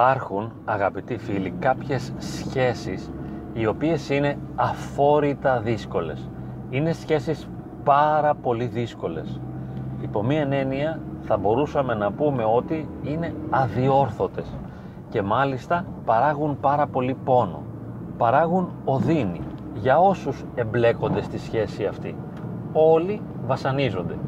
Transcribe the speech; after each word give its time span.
Υπάρχουν, 0.00 0.52
αγαπητοί 0.64 1.16
φίλοι, 1.16 1.54
κάποιες 1.58 2.12
σχέσεις 2.18 3.10
οι 3.52 3.66
οποίες 3.66 4.10
είναι 4.10 4.38
αφόρητα 4.54 5.60
δύσκολες. 5.60 6.28
Είναι 6.70 6.92
σχέσεις 6.92 7.48
πάρα 7.84 8.34
πολύ 8.34 8.64
δύσκολες. 8.64 9.40
Υπό 10.00 10.22
μία 10.22 10.46
έννοια 10.50 11.00
θα 11.22 11.36
μπορούσαμε 11.36 11.94
να 11.94 12.12
πούμε 12.12 12.44
ότι 12.44 12.88
είναι 13.02 13.34
αδιόρθωτες 13.50 14.46
και 15.08 15.22
μάλιστα 15.22 15.84
παράγουν 16.04 16.60
πάρα 16.60 16.86
πολύ 16.86 17.16
πόνο. 17.24 17.62
Παράγουν 18.16 18.68
οδύνη 18.84 19.40
για 19.74 19.98
όσους 19.98 20.44
εμπλέκονται 20.54 21.22
στη 21.22 21.38
σχέση 21.38 21.84
αυτή. 21.84 22.16
Όλοι 22.72 23.20
βασανίζονται. 23.46 24.18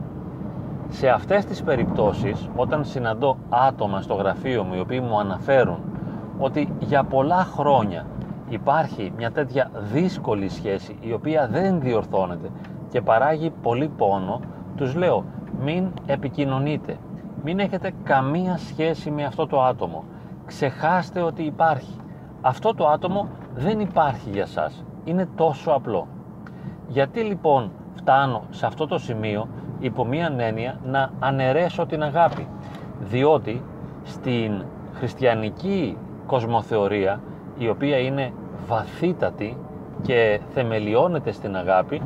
Σε 0.93 1.09
αυτές 1.09 1.45
τις 1.45 1.63
περιπτώσεις, 1.63 2.49
όταν 2.57 2.85
συναντώ 2.85 3.37
άτομα 3.49 4.01
στο 4.01 4.15
γραφείο 4.15 4.65
μου 4.65 4.75
οι 4.75 4.81
οποίοι 4.81 5.01
μου 5.09 5.19
αναφέρουν 5.19 5.79
ότι 6.39 6.69
για 6.79 7.05
πολλά 7.05 7.45
χρόνια 7.45 8.07
υπάρχει 8.49 9.13
μια 9.17 9.31
τέτοια 9.31 9.71
δύσκολη 9.93 10.49
σχέση 10.49 10.97
η 11.01 11.13
οποία 11.13 11.49
δεν 11.49 11.81
διορθώνεται 11.81 12.49
και 12.89 13.01
παράγει 13.01 13.53
πολύ 13.63 13.89
πόνο, 13.89 14.41
τους 14.77 14.95
λέω 14.95 15.25
μην 15.61 15.89
επικοινωνείτε, 16.07 16.97
μην 17.45 17.59
έχετε 17.59 17.93
καμία 18.03 18.57
σχέση 18.57 19.11
με 19.11 19.25
αυτό 19.25 19.47
το 19.47 19.63
άτομο, 19.63 20.05
ξεχάστε 20.47 21.23
ότι 21.23 21.43
υπάρχει. 21.43 21.97
Αυτό 22.41 22.75
το 22.75 22.89
άτομο 22.89 23.29
δεν 23.55 23.81
υπάρχει 23.81 24.31
για 24.31 24.47
σας, 24.47 24.85
είναι 25.05 25.29
τόσο 25.37 25.71
απλό. 25.71 26.07
Γιατί 26.89 27.21
λοιπόν 27.21 27.71
φτάνω 27.95 28.43
σε 28.51 28.67
αυτό 28.67 28.87
το 28.87 28.99
σημείο 28.99 29.49
υπό 29.83 30.05
μία 30.05 30.35
έννοια 30.39 30.81
να 30.85 31.11
αναιρέσω 31.19 31.87
την 31.87 32.03
αγάπη. 32.03 32.47
Διότι 33.01 33.63
στην 34.03 34.65
χριστιανική 34.95 35.97
κοσμοθεωρία 36.27 37.21
η 37.59 37.69
οποία 37.69 37.99
είναι 37.99 38.33
βαθύτατη 38.67 39.57
και 40.03 40.41
θεμελιώνεται 40.55 41.33
στην 41.33 41.57
αγάπη 41.57 42.03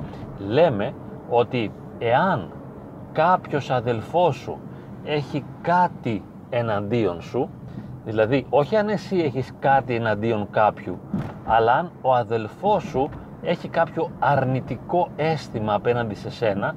λέμε 0.48 0.94
ότι 1.30 1.72
εάν 1.98 2.50
κάποιος 3.12 3.70
αδελφός 3.70 4.36
σου 4.36 4.58
έχει 5.04 5.44
κάτι 5.62 6.22
εναντίον 6.50 7.22
σου 7.22 7.48
δηλαδή 8.04 8.47
όχι 8.50 8.77
αν 8.77 8.88
εσύ 8.88 9.16
έχεις 9.16 9.52
κάτι 9.58 9.94
εναντίον 9.94 10.48
κάποιου 10.50 10.98
αλλά 11.47 11.72
αν 11.72 11.91
ο 12.02 12.14
αδελφός 12.14 12.82
σου 12.82 13.08
έχει 13.42 13.69
κάποιο 13.69 14.10
αρνητικό 14.19 15.08
αίσθημα 15.16 15.74
απέναντι 15.74 16.14
σε 16.14 16.30
σένα 16.30 16.74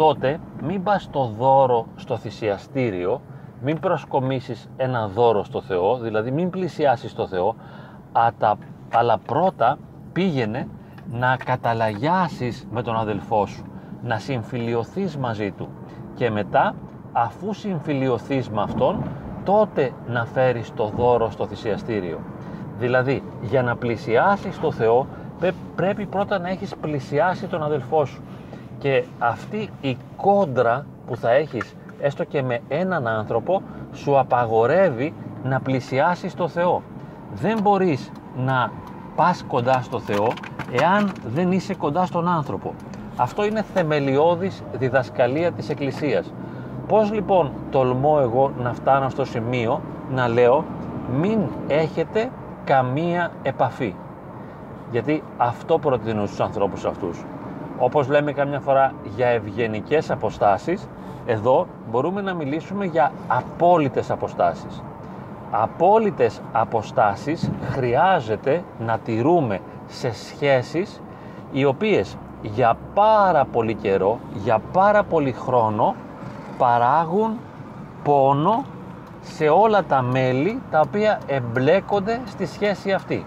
τότε 0.00 0.40
μην 0.62 0.82
πας 0.82 1.08
το 1.10 1.24
δώρο 1.38 1.86
στο 1.96 2.16
θυσιαστήριο, 2.16 3.20
μην 3.62 3.80
προσκομίσεις 3.80 4.68
ένα 4.76 5.08
δώρο 5.08 5.44
στο 5.44 5.60
Θεό, 5.60 5.98
δηλαδή 5.98 6.30
μην 6.30 6.50
πλησιάσεις 6.50 7.14
το 7.14 7.26
Θεό, 7.26 7.54
αλλά 8.92 9.18
πρώτα 9.18 9.78
πήγαινε 10.12 10.68
να 11.10 11.36
καταλαγιάσεις 11.36 12.66
με 12.70 12.82
τον 12.82 12.96
αδελφό 12.96 13.46
σου, 13.46 13.64
να 14.02 14.18
συμφιλιωθείς 14.18 15.16
μαζί 15.16 15.50
του 15.50 15.68
και 16.14 16.30
μετά 16.30 16.74
αφού 17.12 17.52
συμφιλιωθείς 17.52 18.50
με 18.50 18.62
αυτόν, 18.62 19.02
τότε 19.44 19.92
να 20.06 20.24
φέρεις 20.24 20.74
το 20.74 20.92
δώρο 20.96 21.30
στο 21.30 21.46
θυσιαστήριο. 21.46 22.18
Δηλαδή, 22.78 23.22
για 23.40 23.62
να 23.62 23.76
πλησιάσεις 23.76 24.60
το 24.60 24.72
Θεό, 24.72 25.06
πρέπει 25.76 26.06
πρώτα 26.06 26.38
να 26.38 26.48
έχεις 26.48 26.74
πλησιάσει 26.80 27.46
τον 27.46 27.62
αδελφό 27.62 28.04
σου 28.04 28.22
και 28.80 29.04
αυτή 29.18 29.70
η 29.80 29.96
κόντρα 30.16 30.86
που 31.06 31.16
θα 31.16 31.30
έχεις 31.30 31.76
έστω 32.00 32.24
και 32.24 32.42
με 32.42 32.60
έναν 32.68 33.06
άνθρωπο 33.06 33.62
σου 33.92 34.18
απαγορεύει 34.18 35.14
να 35.44 35.60
πλησιάσεις 35.60 36.34
το 36.34 36.48
Θεό. 36.48 36.82
Δεν 37.34 37.60
μπορείς 37.62 38.12
να 38.36 38.72
πας 39.16 39.44
κοντά 39.48 39.80
στο 39.82 39.98
Θεό 40.00 40.32
εάν 40.80 41.12
δεν 41.26 41.52
είσαι 41.52 41.74
κοντά 41.74 42.06
στον 42.06 42.28
άνθρωπο. 42.28 42.74
Αυτό 43.16 43.44
είναι 43.44 43.62
θεμελιώδης 43.74 44.62
διδασκαλία 44.72 45.52
της 45.52 45.68
Εκκλησίας. 45.68 46.32
Πώς 46.88 47.12
λοιπόν 47.12 47.50
τολμώ 47.70 48.18
εγώ 48.22 48.52
να 48.62 48.72
φτάνω 48.72 49.08
στο 49.08 49.24
σημείο 49.24 49.80
να 50.14 50.28
λέω 50.28 50.64
μην 51.20 51.38
έχετε 51.68 52.30
καμία 52.64 53.30
επαφή. 53.42 53.94
Γιατί 54.90 55.22
αυτό 55.36 55.78
προτείνω 55.78 56.26
στους 56.26 56.40
ανθρώπους 56.40 56.84
αυτούς 56.84 57.24
όπως 57.82 58.08
λέμε 58.08 58.32
καμιά 58.32 58.60
φορά 58.60 58.92
για 59.16 59.26
ευγενικές 59.26 60.10
αποστάσεις, 60.10 60.88
εδώ 61.26 61.66
μπορούμε 61.90 62.20
να 62.20 62.34
μιλήσουμε 62.34 62.84
για 62.84 63.12
απόλυτες 63.28 64.10
αποστάσεις. 64.10 64.82
Απόλυτες 65.50 66.40
αποστάσεις 66.52 67.50
χρειάζεται 67.70 68.62
να 68.78 68.98
τηρούμε 68.98 69.60
σε 69.86 70.12
σχέσεις 70.12 71.00
οι 71.52 71.64
οποίες 71.64 72.16
για 72.42 72.76
πάρα 72.94 73.44
πολύ 73.44 73.74
καιρό, 73.74 74.18
για 74.32 74.60
πάρα 74.72 75.02
πολύ 75.02 75.32
χρόνο 75.32 75.94
παράγουν 76.58 77.38
πόνο 78.04 78.64
σε 79.22 79.48
όλα 79.48 79.84
τα 79.84 80.02
μέλη 80.02 80.62
τα 80.70 80.80
οποία 80.80 81.20
εμπλέκονται 81.26 82.20
στη 82.26 82.46
σχέση 82.46 82.92
αυτή. 82.92 83.26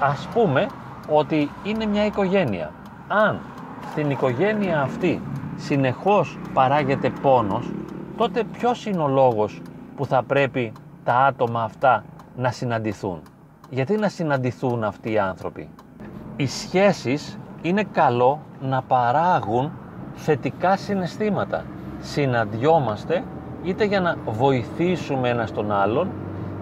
Ας 0.00 0.28
πούμε 0.34 0.66
ότι 1.08 1.50
είναι 1.62 1.86
μια 1.86 2.04
οικογένεια. 2.04 2.70
Αν 3.08 3.40
στην 3.88 4.10
οικογένεια 4.10 4.80
αυτή 4.80 5.22
συνεχώς 5.56 6.38
παράγεται 6.52 7.10
πόνος, 7.10 7.72
τότε 8.16 8.44
ποιος 8.44 8.86
είναι 8.86 9.02
ο 9.02 9.08
λόγος 9.08 9.62
που 9.96 10.06
θα 10.06 10.22
πρέπει 10.22 10.72
τα 11.04 11.14
άτομα 11.14 11.62
αυτά 11.62 12.04
να 12.36 12.50
συναντηθούν; 12.50 13.20
Γιατί 13.70 13.96
να 13.96 14.08
συναντηθούν 14.08 14.84
αυτοί 14.84 15.12
οι 15.12 15.18
άνθρωποι; 15.18 15.68
Οι 16.36 16.46
σχέσεις 16.46 17.38
είναι 17.62 17.82
καλό 17.92 18.38
να 18.60 18.82
παράγουν 18.82 19.72
θετικά 20.14 20.76
συναισθήματα. 20.76 21.64
Συναντιόμαστε 22.00 23.24
είτε 23.62 23.84
για 23.84 24.00
να 24.00 24.16
βοηθήσουμε 24.26 25.28
ένα 25.28 25.46
τον 25.54 25.72
άλλον, 25.72 26.08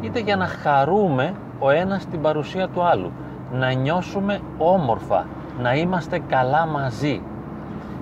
είτε 0.00 0.20
για 0.20 0.36
να 0.36 0.46
χαρούμε 0.46 1.34
ο 1.58 1.70
ένας 1.70 2.06
την 2.06 2.20
παρουσία 2.20 2.68
του 2.68 2.82
άλλου. 2.82 3.12
Να 3.52 3.72
νιώσουμε 3.72 4.40
όμορφα, 4.58 5.26
να 5.58 5.74
είμαστε 5.74 6.18
καλά 6.18 6.66
μαζί. 6.66 7.22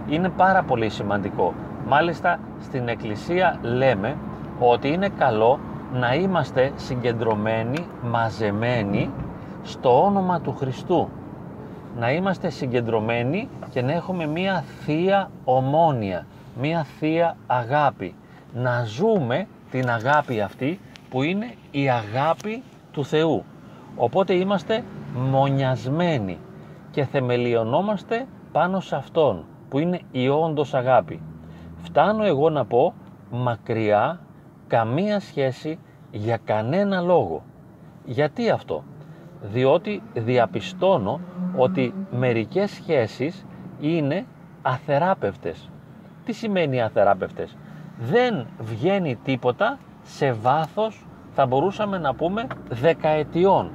Είναι 0.09 0.29
πάρα 0.29 0.63
πολύ 0.63 0.89
σημαντικό. 0.89 1.55
Μάλιστα 1.89 2.39
στην 2.63 2.89
Εκκλησία 2.89 3.59
λέμε 3.63 4.17
ότι 4.61 4.89
είναι 4.89 5.09
καλό 5.09 5.59
να 5.93 6.15
είμαστε 6.15 6.73
συγκεντρωμένοι, 6.77 7.87
μαζεμένοι 8.03 9.11
στο 9.63 10.05
όνομα 10.05 10.41
του 10.41 10.55
Χριστού. 10.55 11.09
Να 11.99 12.13
είμαστε 12.13 12.51
συγκεντρωμένοι 12.51 13.49
και 13.71 13.83
να 13.83 13.93
έχουμε 13.93 14.27
μία 14.27 14.65
θεία 14.85 15.31
ομόνια, 15.45 16.27
μία 16.61 16.87
θεία 16.99 17.37
αγάπη. 17.47 18.15
Να 18.55 18.85
ζούμε 18.85 19.47
την 19.71 19.91
αγάπη 19.91 20.41
αυτή 20.41 20.81
που 21.11 21.23
είναι 21.23 21.55
η 21.71 21.91
αγάπη 21.91 22.63
του 22.93 23.05
Θεού. 23.05 23.45
Οπότε 23.97 24.35
είμαστε 24.35 24.85
μονιασμένοι 25.31 26.39
και 26.97 27.05
θεμελιωνόμαστε 27.05 28.27
πάνω 28.53 28.81
σε 28.81 28.97
Αυτόν 28.97 29.45
που 29.69 29.79
είναι 29.79 30.01
η 30.13 30.29
όντως 30.29 30.75
αγάπη. 30.75 31.21
Φτάνω 31.83 32.25
εγώ 32.25 32.51
να 32.51 32.65
πω 32.65 32.95
μακριά 33.31 34.21
καμία 34.67 35.21
σχέση 35.21 35.79
για 36.11 36.39
κανένα 36.45 37.01
λόγο. 37.01 37.43
Γιατί 38.05 38.51
αυτό; 38.51 38.83
Διότι 39.43 40.03
διαπιστώνω 40.15 41.21
ότι 41.57 41.95
μερικές 42.11 42.71
σχέσεις 42.71 43.47
είναι 43.81 44.27
αθεράπευτες. 44.63 45.71
Τι 46.25 46.33
σημαίνει 46.33 46.83
αθεράπευτες; 46.83 47.57
Δεν 47.99 48.47
βγαίνει 48.59 49.17
τίποτα 49.17 49.79
σε 50.03 50.33
βάθος 50.33 51.07
θα 51.35 51.47
μπορούσαμε 51.47 51.99
να 51.99 52.15
πούμε 52.15 52.47
δεκαετιών 52.69 53.71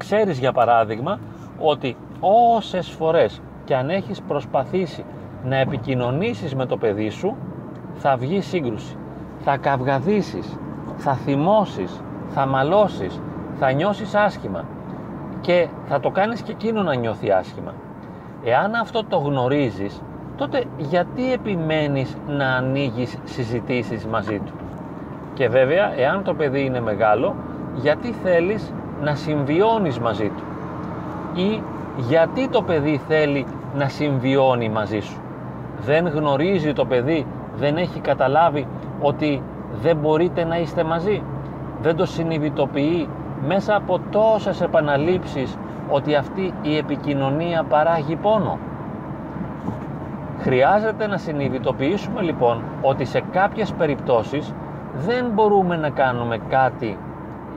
ξέρεις 0.00 0.38
για 0.38 0.52
παράδειγμα 0.52 1.18
ότι 1.58 1.96
όσες 2.56 2.88
φορές 2.88 3.40
και 3.64 3.76
αν 3.76 3.90
έχεις 3.90 4.20
προσπαθήσει 4.20 5.04
να 5.44 5.56
επικοινωνήσεις 5.56 6.54
με 6.54 6.66
το 6.66 6.76
παιδί 6.76 7.10
σου 7.10 7.36
θα 7.94 8.16
βγει 8.16 8.40
σύγκρουση, 8.40 8.96
θα 9.38 9.56
καυγαδίσεις, 9.56 10.58
θα 10.96 11.14
θυμώσεις, 11.14 12.00
θα 12.28 12.46
μαλώσεις, 12.46 13.20
θα 13.58 13.72
νιώσεις 13.72 14.14
άσχημα 14.14 14.64
και 15.40 15.68
θα 15.88 16.00
το 16.00 16.10
κάνεις 16.10 16.42
και 16.42 16.52
εκείνο 16.52 16.82
να 16.82 16.94
νιώθει 16.94 17.30
άσχημα. 17.30 17.72
Εάν 18.44 18.74
αυτό 18.74 19.04
το 19.04 19.16
γνωρίζεις, 19.16 20.02
τότε 20.36 20.64
γιατί 20.76 21.32
επιμένεις 21.32 22.16
να 22.28 22.46
ανοίγεις 22.46 23.18
συζητήσεις 23.24 24.06
μαζί 24.06 24.38
του; 24.38 24.52
Και 25.34 25.48
βέβαια, 25.48 25.92
εάν 25.98 26.22
το 26.24 26.34
παιδί 26.34 26.64
είναι 26.64 26.80
μεγάλο, 26.80 27.34
γιατί 27.74 28.12
θέλεις 28.12 28.72
να 29.02 29.14
συμβιώνεις 29.14 29.98
μαζί 29.98 30.28
του 30.36 30.42
ή 31.34 31.62
γιατί 31.96 32.48
το 32.48 32.62
παιδί 32.62 33.00
θέλει 33.08 33.46
να 33.74 33.88
συμβιώνει 33.88 34.68
μαζί 34.68 35.00
σου. 35.00 35.20
Δεν 35.80 36.08
γνωρίζει 36.08 36.72
το 36.72 36.84
παιδί, 36.84 37.26
δεν 37.56 37.76
έχει 37.76 38.00
καταλάβει 38.00 38.66
ότι 39.00 39.42
δεν 39.82 39.96
μπορείτε 39.96 40.44
να 40.44 40.58
είστε 40.58 40.84
μαζί. 40.84 41.22
δεν 41.82 41.96
το 41.96 42.06
συνειδητοποιεί 42.06 43.08
μέσα 43.46 43.76
από 43.76 44.00
τόσες 44.10 44.60
επαναλήψεις 44.60 45.58
ότι 45.90 46.14
αυτή 46.14 46.54
η 46.62 46.76
επικοινωνία 46.76 47.64
παράγει 47.68 48.16
πόνο. 48.16 48.58
Χρειάζεται 50.38 51.06
να 51.06 51.16
συνειδητοποιήσουμε 51.16 52.22
λοιπόν 52.22 52.62
ότι 52.82 53.04
σε 53.04 53.22
κάποιες 53.32 53.72
περιπτώσεις 53.72 54.54
δεν 54.94 55.26
μπορούμε 55.34 55.76
να 55.76 55.90
κάνουμε 55.90 56.38
κάτι 56.48 56.98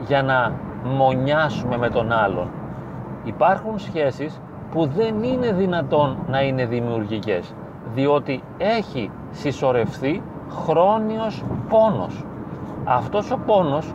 για 0.06 0.22
να 0.22 0.52
μονιάσουμε 0.84 1.76
με 1.76 1.90
τον 1.90 2.12
άλλον. 2.12 2.48
Υπάρχουν 3.24 3.78
σχέσεις 3.78 4.40
που 4.70 4.86
δεν 4.86 5.22
είναι 5.22 5.52
δυνατόν 5.52 6.18
να 6.28 6.42
είναι 6.42 6.66
δημιουργικές 6.66 7.54
διότι 7.94 8.42
έχει 8.58 9.10
συσσωρευθεί 9.30 10.22
χρόνιος 10.50 11.44
πόνος. 11.68 12.24
Αυτός 12.84 13.30
ο 13.30 13.38
πόνος 13.46 13.94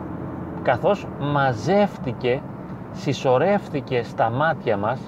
καθώς 0.62 1.06
μαζεύτηκε, 1.20 2.40
συσσωρεύτηκε 2.92 4.02
στα 4.02 4.30
μάτια 4.30 4.76
μας, 4.76 5.00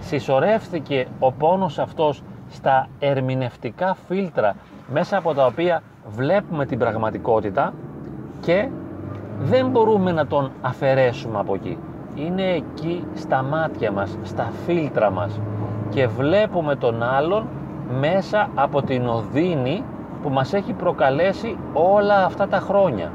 συσσωρεύτηκε 0.00 1.06
ο 1.18 1.32
πόνος 1.32 1.78
αυτός 1.78 2.22
στα 2.48 2.88
ερμηνευτικά 2.98 3.96
φίλτρα 4.06 4.54
μέσα 4.92 5.16
από 5.16 5.34
τα 5.34 5.46
οποία 5.46 5.82
βλέπουμε 6.08 6.66
την 6.66 6.78
πραγματικότητα 6.78 7.72
και 8.40 8.68
δεν 9.40 9.68
μπορούμε 9.68 10.12
να 10.12 10.26
τον 10.26 10.50
αφαιρέσουμε 10.60 11.38
από 11.38 11.54
εκεί. 11.54 11.78
Είναι 12.14 12.42
εκεί 12.42 13.04
στα 13.14 13.42
μάτια 13.42 13.92
μας, 13.92 14.18
στα 14.22 14.50
φίλτρα 14.66 15.10
μας 15.10 15.40
και 15.88 16.06
βλέπουμε 16.06 16.74
τον 16.74 17.02
άλλον 17.02 17.46
μέσα 18.00 18.48
από 18.54 18.82
την 18.82 19.06
οδύνη 19.06 19.84
που 20.22 20.30
μας 20.30 20.52
έχει 20.52 20.72
προκαλέσει 20.72 21.56
όλα 21.72 22.24
αυτά 22.24 22.48
τα 22.48 22.58
χρόνια 22.58 23.12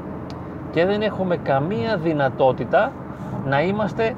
και 0.70 0.86
δεν 0.86 1.02
έχουμε 1.02 1.36
καμία 1.36 1.96
δυνατότητα 1.96 2.92
να 3.46 3.62
είμαστε 3.62 4.14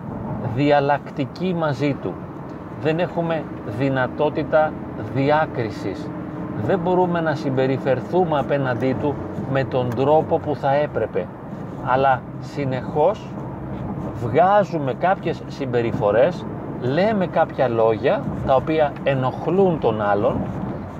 διαλλακτικοί 0.55 1.55
μαζί 1.55 1.97
του. 2.03 2.14
Δεν 2.81 2.99
έχουμε 2.99 3.43
δυνατότητα 3.79 4.73
διάκρισης. 5.14 6.11
Δεν 6.62 6.79
μπορούμε 6.79 7.20
να 7.20 7.35
συμπεριφερθούμε 7.35 8.38
απέναντί 8.38 8.97
του 9.00 9.14
με 9.50 9.64
τον 9.64 9.88
τρόπο 9.97 10.38
που 10.38 10.55
θα 10.56 10.75
έπρεπε. 10.75 11.26
Αλλά 11.86 12.22
συνεχώς 12.40 13.32
βγάζουμε 14.14 14.94
κάποιες 14.94 15.42
συμπεριφορές, 15.46 16.44
λέμε 16.80 17.26
κάποια 17.26 17.68
λόγια 17.68 18.22
τα 18.46 18.54
οποία 18.54 18.92
ενοχλούν 19.04 19.80
τον 19.80 20.00
άλλον 20.00 20.36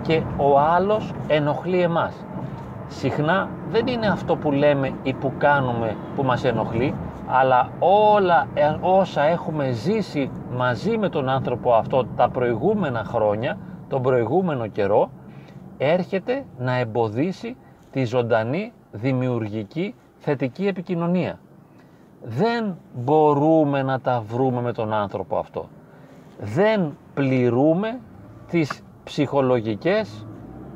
και 0.03 0.23
ο 0.37 0.59
άλλος 0.59 1.13
ενοχλεί 1.27 1.81
εμάς. 1.81 2.25
Συχνά 2.89 3.49
δεν 3.71 3.87
είναι 3.87 4.07
αυτό 4.07 4.37
που 4.37 4.53
λέμε 4.53 4.93
ή 5.03 5.13
που 5.13 5.33
κάνουμε 5.39 5.97
που 6.17 6.23
μας 6.23 6.45
ενοχλεί, 6.45 6.95
αλλά 7.27 7.69
όλα 7.79 8.47
ε, 8.55 8.77
όσα 8.81 9.23
έχουμε 9.23 9.71
ζήσει 9.71 10.31
μαζί 10.57 10.99
με 10.99 11.09
τον 11.09 11.29
άνθρωπο 11.29 11.75
αυτό 11.75 12.07
τα 12.17 12.29
προηγούμενα 12.29 13.05
χρόνια, 13.05 13.59
τον 13.89 14.03
προηγούμενο 14.03 14.67
καιρό, 14.67 15.11
έρχεται 15.79 16.45
να 16.59 16.79
εμποδίσει 16.79 17.57
τη 17.91 18.05
ζωντανή, 18.05 18.73
δημιουργική, 18.93 19.95
θετική 20.27 20.67
επικοινωνία. 20.67 21.39
Δεν 22.23 22.77
μπορούμε 22.95 23.83
να 23.83 24.01
τα 24.01 24.23
βρούμε 24.29 24.61
με 24.61 24.73
τον 24.73 24.93
άνθρωπο 24.93 25.39
αυτό. 25.39 25.69
Δεν 26.41 26.97
πληρούμε 27.15 27.99
τις 28.51 28.83
ψυχολογικές 29.05 30.27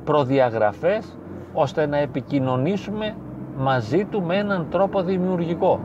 προδιαγραφές 0.05 1.17
ώστε 1.53 1.87
να 1.87 1.97
επικοινωνήσουμε 1.97 3.17
μαζί 3.57 4.05
του 4.05 4.23
με 4.23 4.37
έναν 4.37 4.67
τρόπο 4.71 5.03
δημιουργικό. 5.03 5.81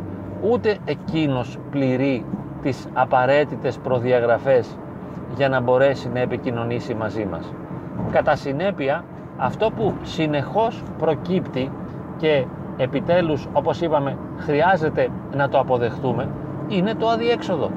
Ούτε 0.51 0.77
εκείνος 0.85 1.57
πληρεί 1.71 2.25
τις 2.61 2.87
απαραίτητες 2.93 3.77
προδιαγραφές 3.77 4.77
για 5.35 5.49
να 5.49 5.59
μπορέσει 5.59 6.09
να 6.09 6.19
επικοινωνήσει 6.19 6.93
μαζί 6.93 7.25
μας. 7.25 7.53
Κατά 8.11 8.35
συνέπεια, 8.35 9.03
αυτό 9.37 9.71
που 9.71 9.93
συνεχώς 10.03 10.83
προκύπτει 10.97 11.71
και 12.17 12.45
επιτέλους, 12.77 13.47
όπως 13.53 13.81
είπαμε, 13.81 14.17
χρειάζεται 14.37 15.09
να 15.35 15.49
το 15.49 15.59
αποδεχτούμε, 15.59 16.29
είναι 16.67 16.93
το 16.93 17.07
αδιέξοδο. 17.07 17.71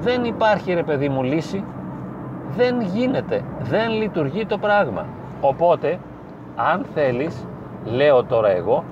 Δεν 0.00 0.24
υπάρχει 0.24 0.72
ρε 0.72 0.82
παιδί 0.82 1.08
μου 1.08 1.22
λύση, 1.22 1.64
δεν 2.56 2.80
γίνεται, 2.80 3.42
δεν 3.60 3.90
λειτουργεί 3.90 4.46
το 4.46 4.58
πράγμα. 4.58 5.06
Οπότε 5.40 5.98
αν 6.56 6.84
θέλεις, 6.94 7.46
λέω 7.84 8.24
τώρα 8.24 8.50
εγώ, 8.50 8.84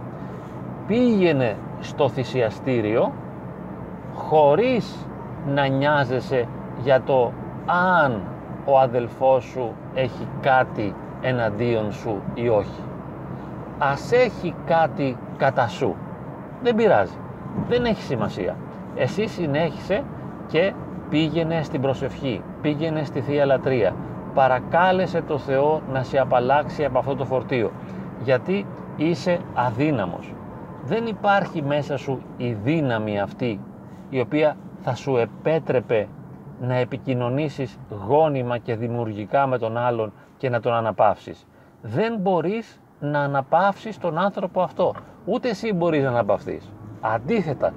πήγαινε 0.86 1.56
στο 1.80 2.08
θυσιαστήριο 2.08 3.12
χωρίς 4.14 5.06
να 5.46 5.66
νοιάζεσαι 5.66 6.48
για 6.82 7.00
το 7.02 7.32
αν 8.00 8.20
ο 8.64 8.78
αδελφός 8.78 9.44
σου 9.44 9.72
έχει 9.94 10.28
κάτι 10.40 10.94
εναντίον 11.20 11.92
σου 11.92 12.22
ή 12.34 12.48
όχι. 12.48 12.82
Ας 13.90 14.12
έχει 14.12 14.54
κάτι 14.66 15.16
κατά 15.36 15.68
σου. 15.68 15.96
Δεν 16.62 16.74
πειράζει. 16.74 17.16
Δεν 17.68 17.84
έχει 17.84 18.02
σημασία. 18.02 18.56
Εσύ 18.94 19.26
συνέχισε 19.26 20.04
και 20.46 20.72
πήγαινε 21.10 21.62
στην 21.62 21.80
προσευχή, 21.80 22.42
πήγαινε 22.60 23.04
στη 23.04 23.20
Θεία 23.20 23.46
Λατρεία, 23.46 23.94
παρακάλεσε 24.34 25.22
το 25.22 25.38
Θεό 25.38 25.82
να 25.92 26.02
σε 26.02 26.18
απαλλάξει 26.18 26.84
από 26.84 26.98
αυτό 26.98 27.16
το 27.16 27.24
φορτίο 27.24 27.70
γιατί 28.24 28.66
είσαι 28.96 29.38
αδύναμος 29.54 30.34
δεν 30.84 31.06
υπάρχει 31.06 31.62
μέσα 31.62 31.96
σου 31.96 32.22
η 32.36 32.52
δύναμη 32.52 33.20
αυτή 33.20 33.60
η 34.10 34.20
οποία 34.20 34.56
θα 34.80 34.94
σου 34.94 35.16
επέτρεπε 35.16 36.08
να 36.60 36.74
επικοινωνήσεις 36.74 37.78
γόνιμα 38.06 38.58
και 38.58 38.76
δημιουργικά 38.76 39.46
με 39.46 39.58
τον 39.58 39.76
άλλον 39.76 40.12
και 40.36 40.48
να 40.48 40.60
τον 40.60 40.72
αναπαύσεις 40.72 41.46
δεν 41.82 42.16
μπορείς 42.16 42.80
να 43.02 43.20
αναπαύσεις 43.20 43.98
τον 43.98 44.18
άνθρωπο 44.18 44.62
αυτό. 44.62 44.94
Ούτε 45.24 45.48
εσύ 45.48 45.72
μπορείς 45.72 46.02
να 46.02 46.08
αναπαυθείς. 46.08 46.72
Αντίθετα 47.00 47.72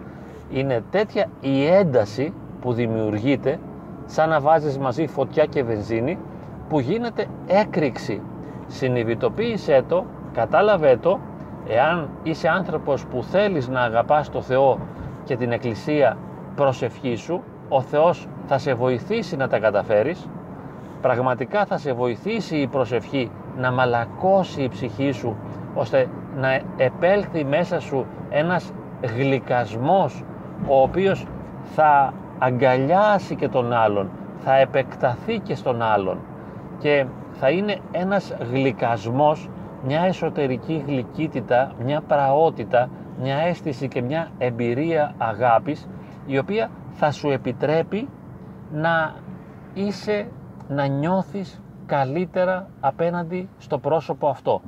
είναι 0.51 0.83
τέτοια 0.91 1.29
η 1.41 1.65
ένταση 1.65 2.33
που 2.61 2.73
δημιουργείται 2.73 3.59
σαν 4.05 4.29
να 4.29 4.39
βάζεις 4.39 4.77
μαζί 4.77 5.07
φωτιά 5.07 5.45
και 5.45 5.63
βενζίνη 5.63 6.17
που 6.69 6.79
γίνεται 6.79 7.27
έκρηξη. 7.47 8.21
Συνειδητοποίησέ 8.67 9.83
το, 9.87 10.05
κατάλαβέ 10.33 10.97
το, 10.97 11.19
εάν 11.67 12.09
είσαι 12.23 12.47
άνθρωπος 12.47 13.05
που 13.05 13.23
θέλεις 13.23 13.67
να 13.67 13.81
αγαπάς 13.81 14.29
το 14.29 14.41
Θεό 14.41 14.79
και 15.23 15.35
την 15.35 15.51
Εκκλησία 15.51 16.17
προσευχή 16.55 17.15
σου, 17.15 17.43
ο 17.69 17.81
Θεός 17.81 18.27
θα 18.45 18.57
σε 18.57 18.73
βοηθήσει 18.73 19.35
να 19.35 19.47
τα 19.47 19.59
καταφέρεις, 19.59 20.27
πραγματικά 21.01 21.65
θα 21.65 21.77
σε 21.77 21.93
βοηθήσει 21.93 22.57
η 22.57 22.67
προσευχή 22.67 23.31
να 23.57 23.71
μαλακώσει 23.71 24.61
η 24.61 24.69
ψυχή 24.69 25.11
σου, 25.11 25.35
ώστε 25.73 26.07
να 26.35 26.61
επέλθει 26.77 27.43
μέσα 27.43 27.79
σου 27.79 28.05
ένας 28.29 28.71
γλυκασμός, 29.15 30.23
ο 30.67 30.81
οποίος 30.81 31.27
θα 31.63 32.13
αγκαλιάσει 32.39 33.35
και 33.35 33.47
τον 33.47 33.73
άλλον, 33.73 34.09
θα 34.43 34.55
επεκταθεί 34.55 35.39
και 35.39 35.55
στον 35.55 35.81
άλλον. 35.81 36.17
Και 36.79 37.05
θα 37.31 37.49
είναι 37.49 37.77
ένας 37.91 38.35
γλυκασμός, 38.51 39.49
μια 39.85 40.01
εσωτερική 40.01 40.83
γλυκύτητα, 40.87 41.71
μια 41.83 42.01
πραότητα, 42.01 42.89
μια 43.21 43.37
αίσθηση 43.37 43.87
και 43.87 44.01
μια 44.01 44.27
εμπειρία 44.37 45.13
αγάπης 45.17 45.87
η 46.25 46.37
οποία 46.37 46.69
θα 46.93 47.11
σου 47.11 47.29
επιτρέπει 47.29 48.09
να 48.71 49.15
είσαι, 49.73 50.27
να 50.67 50.85
νιώθεις 50.85 51.61
καλύτερα 51.85 52.69
απέναντι 52.79 53.49
στο 53.57 53.77
πρόσωπο 53.77 54.27
αυτό. 54.27 54.61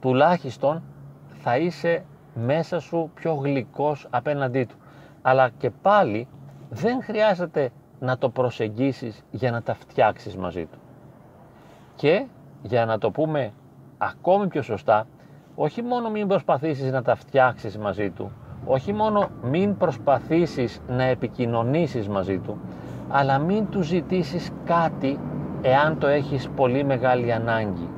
Τουλάχιστον 0.00 0.82
θα 1.28 1.56
είσαι 1.56 2.04
μέσα 2.34 2.80
σου 2.80 3.10
πιο 3.14 3.34
γλυκός 3.34 4.06
απέναντί 4.10 4.64
του. 4.64 4.76
Αλλά 5.22 5.50
και 5.58 5.70
πάλι 5.70 6.28
δεν 6.70 7.02
χρειάζεται 7.02 7.70
να 8.00 8.18
το 8.18 8.28
προσεγγίσεις 8.28 9.24
για 9.30 9.50
να 9.50 9.62
τα 9.62 9.74
φτιάξεις 9.74 10.36
μαζί 10.36 10.64
του. 10.64 10.78
Και 11.96 12.26
για 12.62 12.84
να 12.84 12.98
το 12.98 13.10
πούμε 13.10 13.52
ακόμη 13.98 14.46
πιο 14.46 14.62
σωστά, 14.62 15.06
όχι 15.54 15.82
μόνο 15.82 16.10
μην 16.10 16.28
προσπαθήσεις 16.28 16.92
να 16.92 17.02
τα 17.02 17.14
φτιάξεις 17.14 17.78
μαζί 17.78 18.10
του, 18.10 18.32
όχι 18.66 18.92
μόνο 18.92 19.28
μην 19.42 19.76
προσπαθήσεις 19.76 20.80
να 20.88 21.02
επικοινωνήσεις 21.02 22.08
μαζί 22.08 22.38
του, 22.38 22.58
αλλά 23.08 23.38
μην 23.38 23.68
του 23.68 23.82
ζητήσεις 23.82 24.50
κάτι 24.64 25.18
εάν 25.62 25.98
το 25.98 26.06
έχεις 26.06 26.48
πολύ 26.48 26.84
μεγάλη 26.84 27.32
ανάγκη. 27.32 27.88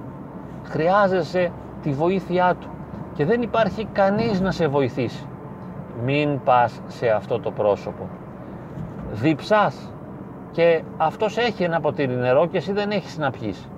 Χρειάζεσαι 0.65 1.53
τη 1.83 1.91
βοήθειά 1.91 2.55
του 2.55 2.69
και 3.15 3.25
δεν 3.25 3.43
υπάρχει 3.43 3.85
κανείς 3.85 4.41
να 4.41 4.51
σε 4.51 4.67
βοηθήσει. 4.67 5.27
Μην 6.05 6.41
πας 6.45 6.81
σε 6.87 7.09
αυτό 7.09 7.41
το 7.41 7.51
πρόσωπο. 7.51 8.09
Διψάς 9.13 9.93
και 10.51 10.83
αυτός 10.97 11.37
έχει 11.39 11.63
ένα 11.63 11.81
ποτήρι 11.81 12.15
νερό 12.15 12.47
και 12.47 12.57
εσύ 12.57 12.73
δεν 12.73 12.91
έχεις 12.91 13.19
να 13.19 13.31
πιείς. 13.31 13.69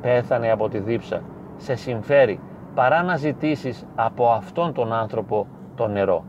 Πέθανε 0.00 0.50
από 0.50 0.68
τη 0.68 0.78
δίψα. 0.78 1.22
Σε 1.56 1.74
συμφέρει 1.74 2.40
παρά 2.74 3.02
να 3.02 3.16
ζητήσεις 3.16 3.86
από 3.94 4.28
αυτόν 4.28 4.72
τον 4.72 4.92
άνθρωπο 4.92 5.46
το 5.74 5.86
νερό. 5.86 6.24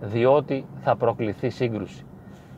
διότι 0.00 0.66
θα 0.80 0.96
προκληθεί 0.96 1.50
σύγκρουση. 1.50 2.06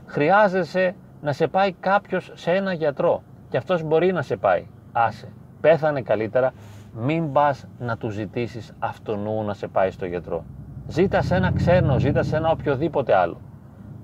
Χρειάζεσαι 0.07 0.95
να 1.21 1.33
σε 1.33 1.47
πάει 1.47 1.73
κάποιος 1.73 2.31
σε 2.35 2.51
ένα 2.51 2.73
γιατρό 2.73 3.23
και 3.55 3.61
αυτός 3.61 3.83
μπορεί 3.83 4.13
να 4.13 4.23
σε 4.23 4.37
πάει. 4.37 4.67
Άσε, 4.93 5.29
πέθανε 5.61 6.03
καλύτερα, 6.03 6.53
μην 6.95 7.33
πας 7.33 7.67
να 7.79 7.97
του 7.97 8.11
ζητήσεις 8.11 8.75
αυτονού 8.79 9.43
να 9.43 9.55
σε 9.55 9.67
πάει 9.67 9.91
στο 9.91 10.07
γιατρό. 10.07 10.45
Ζήτα 10.87 11.23
σε 11.23 11.35
ένα 11.35 11.53
ξένο, 11.53 11.99
ζήτα 11.99 12.23
σε 12.23 12.37
ένα 12.37 12.51
οποιοδήποτε 12.51 13.15
άλλο. 13.15 13.41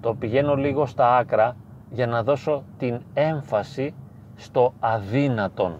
Το 0.01 0.15
πηγαίνω 0.15 0.55
λίγο 0.55 0.87
στα 0.87 1.17
άκρα 1.17 1.57
για 1.91 2.07
να 2.07 2.23
δώσω 2.23 2.63
την 2.79 3.01
έμφαση 3.15 3.95
στο 4.37 4.73
αδύνατον. 4.81 5.79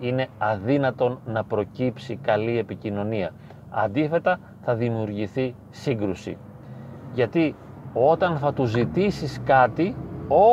Είναι 0.00 0.26
αδύνατον 0.38 1.18
να 1.26 1.44
προκύψει 1.44 2.16
καλή 2.16 2.58
επικοινωνία. 2.58 3.30
Αντίθετα 3.70 4.38
θα 4.60 4.74
δημιουργηθεί 4.74 5.54
σύγκρουση. 5.70 6.38
Γιατί 7.12 7.54
όταν 7.92 8.36
θα 8.36 8.52
του 8.52 8.64
ζητήσεις 8.64 9.40
κάτι, 9.44 9.96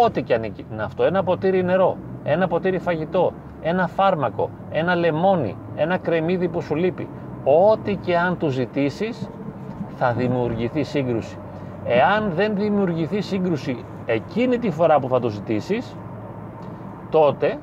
ό,τι 0.05 0.23
και 0.23 0.33
αν 0.33 0.43
είναι 0.43 0.83
αυτό, 0.83 1.03
ένα 1.03 1.23
ποτήρι 1.23 1.63
νερό, 1.63 1.97
ένα 2.23 2.47
ποτήρι 2.47 2.79
φαγητό, 2.79 3.33
ένα 3.61 3.87
φάρμακο, 3.87 4.49
ένα 4.71 4.95
λεμόνι, 4.95 5.55
ένα 5.75 5.97
κρεμμύδι 5.97 6.47
που 6.47 6.61
σου 6.61 6.75
λείπει, 6.75 7.07
ό,τι 7.43 7.95
και 7.95 8.17
αν 8.17 8.37
του 8.37 8.49
ζητήσεις, 8.49 9.29
θα 9.95 10.13
δημιουργηθεί 10.13 10.83
σύγκρουση. 10.83 11.37
Εάν 11.85 12.31
δεν 12.35 12.55
δημιουργηθεί 12.55 13.21
σύγκρουση 13.21 13.85
εκείνη 14.05 14.57
τη 14.57 14.71
φορά 14.71 14.99
που 14.99 15.07
θα 15.07 15.19
το 15.19 15.29
ζητήσεις, 15.29 15.95
τότε 17.09 17.57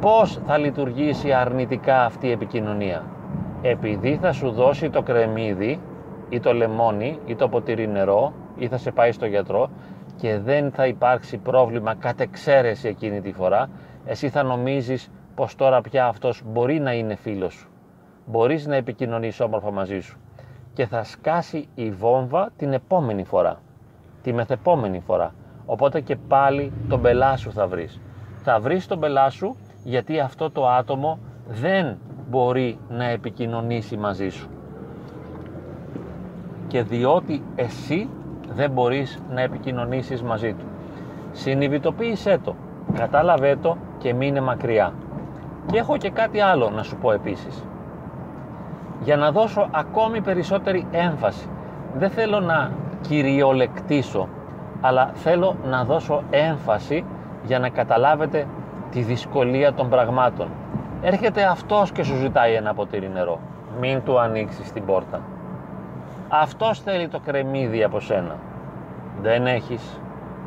πώς 0.00 0.40
θα 0.46 0.58
λειτουργήσει 0.58 1.32
αρνητικά 1.32 2.04
αυτή 2.04 2.26
η 2.26 2.30
επικοινωνία; 2.30 3.02
Επειδή 3.62 4.18
θα 4.20 4.32
σου 4.32 4.50
δώσει 4.50 4.90
το 4.90 5.02
κρεμμύδι 5.02 5.80
ή 6.28 6.40
το 6.40 6.52
λεμόνι 6.52 7.18
ή 7.26 7.34
το 7.34 7.48
ποτήρι 7.48 7.88
νερό 7.88 8.32
ή 8.56 8.66
θα 8.68 8.76
σε 8.76 8.90
πάει 8.90 9.12
στο 9.12 9.26
γιατρό 9.26 9.68
και 10.16 10.38
δεν 10.38 10.70
θα 10.70 10.86
υπάρξει 10.86 11.36
πρόβλημα 11.36 11.94
κατ' 11.94 12.20
εξαίρεση 12.20 12.88
εκείνη 12.88 13.20
τη 13.20 13.32
φορά, 13.32 13.68
εσύ 14.04 14.28
θα 14.28 14.42
νομίζεις 14.42 15.10
πως 15.34 15.54
τώρα 15.54 15.80
πια 15.80 16.06
αυτός 16.06 16.42
μπορεί 16.46 16.78
να 16.78 16.92
είναι 16.92 17.14
φίλος 17.14 17.54
σου. 17.54 17.68
Μπορείς 18.26 18.66
να 18.66 18.76
επικοινωνείς 18.76 19.40
όμορφα 19.40 19.70
μαζί 19.70 20.00
σου 20.00 20.18
και 20.72 20.86
θα 20.86 21.04
σκάσει 21.04 21.68
η 21.74 21.90
βόμβα 21.90 22.50
την 22.56 22.72
επόμενη 22.72 23.24
φορά, 23.24 23.60
τη 24.22 24.32
μεθεπόμενη 24.32 25.00
φορά. 25.00 25.34
Οπότε 25.66 26.00
και 26.00 26.16
πάλι 26.16 26.72
τον 26.88 27.02
πελά 27.02 27.36
σου 27.36 27.52
θα 27.52 27.66
βρεις. 27.66 28.00
Θα 28.42 28.60
βρεις 28.60 28.86
τον 28.86 29.00
πελά 29.00 29.30
σου 29.30 29.56
γιατί 29.84 30.20
αυτό 30.20 30.50
το 30.50 30.68
άτομο 30.68 31.18
δεν 31.48 31.98
μπορεί 32.28 32.78
να 32.88 33.04
επικοινωνήσει 33.04 33.96
μαζί 33.96 34.28
σου. 34.28 34.48
Και 36.66 36.82
διότι 36.82 37.42
εσύ 37.54 38.08
δεν 38.54 38.70
μπορείς 38.70 39.18
να 39.30 39.40
επικοινωνήσεις 39.40 40.22
μαζί 40.22 40.52
του. 40.52 40.64
Συνειδητοποίησέ 41.32 42.38
το, 42.44 42.54
κατάλαβέ 42.94 43.56
το 43.62 43.76
και 43.98 44.14
μείνε 44.14 44.40
μακριά. 44.40 44.92
Και 45.66 45.78
έχω 45.78 45.96
και 45.96 46.10
κάτι 46.10 46.40
άλλο 46.40 46.70
να 46.70 46.82
σου 46.82 46.96
πω 46.96 47.12
επίσης 47.12 47.64
για 49.00 49.16
να 49.16 49.30
δώσω 49.30 49.68
ακόμη 49.70 50.20
περισσότερη 50.20 50.86
έμφαση. 50.90 51.48
Δεν 51.94 52.10
θέλω 52.10 52.40
να 52.40 52.70
κυριολεκτήσω, 53.00 54.28
αλλά 54.80 55.10
θέλω 55.14 55.56
να 55.64 55.84
δώσω 55.84 56.22
έμφαση 56.30 57.04
για 57.44 57.58
να 57.58 57.68
καταλάβετε 57.68 58.46
τη 58.90 59.00
δυσκολία 59.00 59.72
των 59.72 59.88
πραγμάτων. 59.88 60.48
Έρχεται 61.02 61.44
αυτός 61.44 61.92
και 61.92 62.02
σου 62.02 62.16
ζητάει 62.16 62.54
ένα 62.54 62.74
ποτήρι 62.74 63.10
νερό. 63.14 63.38
Μην 63.80 64.02
του 64.02 64.18
ανοίξεις 64.18 64.72
την 64.72 64.84
πόρτα. 64.84 65.20
Αυτός 66.28 66.80
θέλει 66.80 67.08
το 67.08 67.20
κρεμμύδι 67.24 67.82
από 67.82 68.00
σένα. 68.00 68.36
Δεν 69.22 69.46
έχεις. 69.46 70.00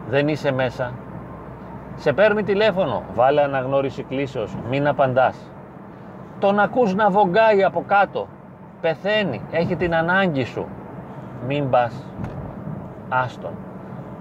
Δεν 0.09 0.27
είσαι 0.27 0.51
μέσα. 0.51 0.91
Σε 1.95 2.13
παίρνει 2.13 2.43
τηλέφωνο. 2.43 3.03
Βάλε 3.15 3.41
αναγνώριση 3.41 4.03
κλήσεως. 4.03 4.55
Μην 4.69 4.88
απαντάς. 4.88 5.51
Τον 6.39 6.59
ακούς 6.59 6.95
να 6.95 7.09
βογκάει 7.09 7.63
από 7.63 7.83
κάτω 7.88 8.27
πεθαίνει, 8.81 9.41
έχει 9.51 9.75
την 9.75 9.95
ανάγκη 9.95 10.43
σου. 10.43 10.65
Μην 11.48 11.69
πας. 11.69 12.05
Άστον. 13.09 13.51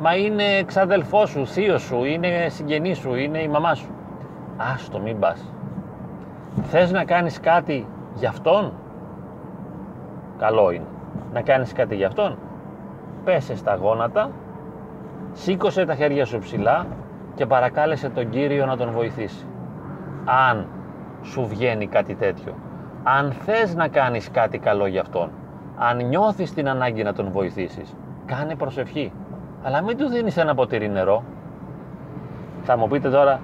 Μα 0.01 0.17
είναι 0.17 0.63
ξαδελφό 0.67 1.27
σου, 1.27 1.47
θείος 1.47 1.83
σου, 1.83 2.05
είναι 2.05 2.49
συγγενής 2.49 2.99
σου, 2.99 3.15
είναι 3.15 3.43
η 3.43 3.49
μαμά 3.49 3.75
σου. 3.75 3.91
Άστο, 4.75 4.99
μην 4.99 5.19
πας. 5.19 5.53
Θες 6.63 6.93
να 6.93 7.05
κάνεις 7.05 7.41
κάτι 7.41 7.87
για 8.15 8.29
αυτόν; 8.29 8.73
Καλό 10.39 10.71
είναι. 10.71 10.85
Να 11.39 11.45
κάνεις 11.45 11.73
κάτι 11.73 11.95
για 11.97 12.07
αυτόν. 12.07 12.39
Πέσε 13.25 13.57
στα 13.57 13.75
γόνατα, 13.75 14.31
σήκωσε 15.33 15.85
τα 15.85 15.95
χέρια 15.95 16.25
σου 16.25 16.39
ψηλά 16.39 16.87
και 17.35 17.47
παρακάλεσε 17.47 18.09
τον 18.09 18.31
Κύριο 18.31 18.67
να 18.67 18.77
τον 18.77 18.91
βοηθήσει. 18.91 19.47
Αν 20.25 20.67
σου 21.23 21.47
βγαίνει 21.47 21.87
κάτι 21.87 22.15
τέτοιο 22.15 22.55
αν 23.03 23.33
θες 23.33 23.75
να 23.75 23.89
κάνεις 23.89 24.31
κάτι 24.31 24.59
καλό 24.59 24.87
για 24.87 25.01
αυτόν, 25.01 25.31
αν 25.79 26.07
νιώθεις 26.07 26.55
την 26.55 26.69
ανάγκη 26.69 27.03
να 27.03 27.13
τον 27.13 27.31
βοηθήσεις, 27.31 27.97
κάνε 28.27 28.55
προσευχή. 28.55 29.13
Αλλά 29.63 29.83
μην 29.83 29.97
του 29.97 30.09
δίνεις 30.09 30.37
ένα 30.37 30.55
ποτήρι 30.55 30.89
νερό. 30.89 31.25
Θα 32.63 32.77
μου 32.77 32.89
πείτε 32.89 33.11
τώρα, 33.11 33.41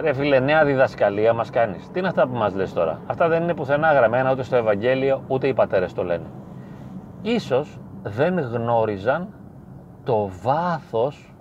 ρε 0.00 0.12
φίλε, 0.12 0.38
νέα 0.38 0.64
διδασκαλία 0.64 1.32
μας 1.32 1.50
κάνεις. 1.50 1.90
Τι 1.90 1.98
είναι 1.98 2.08
αυτά 2.08 2.26
που 2.26 2.36
μας 2.36 2.54
λες 2.54 2.72
τώρα; 2.72 3.00
Αυτά 3.06 3.28
δεν 3.28 3.42
είναι 3.42 3.54
πουθενά 3.54 3.92
γραμμένα 3.92 4.32
ούτε 4.32 4.42
στο 4.42 4.56
Ευαγγέλιο, 4.56 5.22
ούτε 5.26 5.46
οι 5.46 5.54
πατέρες 5.54 5.92
το 5.92 6.04
λένε. 6.04 6.26
Ίσως 7.26 7.78
δεν 8.02 8.38
γνώριζαν 8.38 9.28
το 10.04 10.30
βάθος 10.42 11.34